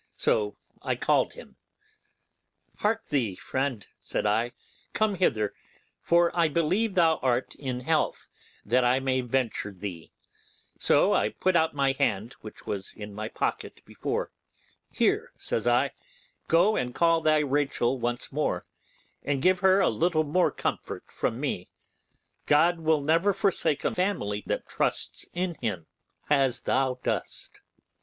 [0.17, 1.57] So I called him,
[2.77, 4.53] 'Hark thee, friend,' said I,
[4.93, 5.53] 'come hither,
[6.01, 8.27] for I believe thou art in health,
[8.65, 10.11] that I may venture thee';
[10.79, 14.31] so I pulled out my hand, which was in my pocket before,
[14.89, 15.91] 'Here,' says I,
[16.47, 18.65] 'go and call thy Rachel once more,
[19.21, 21.69] and give her a little more comfort from me.
[22.47, 25.85] God will never forsake a family that trust in Him
[26.27, 27.61] as thou dost.